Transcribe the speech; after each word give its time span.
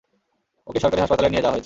ওকে 0.67 0.79
সরকারি 0.79 1.01
হাসপাতালে 1.01 1.29
নিয়ে 1.29 1.43
যাওয়া 1.43 1.53
হয়েছে। 1.53 1.59